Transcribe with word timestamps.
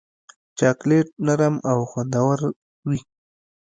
چاکلېټ 0.57 1.07
نرم 1.25 1.55
او 1.69 1.79
خوندور 1.89 2.39
وي. 2.87 2.99